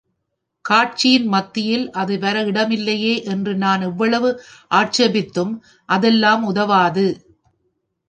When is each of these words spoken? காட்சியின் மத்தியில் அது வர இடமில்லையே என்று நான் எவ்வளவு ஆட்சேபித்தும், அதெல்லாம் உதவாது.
காட்சியின் 0.65 1.27
மத்தியில் 1.27 1.91
அது 1.91 2.19
வர 2.19 2.43
இடமில்லையே 2.43 3.13
என்று 3.25 3.55
நான் 3.55 3.81
எவ்வளவு 3.81 4.31
ஆட்சேபித்தும், 4.71 5.53
அதெல்லாம் 5.89 6.43
உதவாது. 6.43 7.07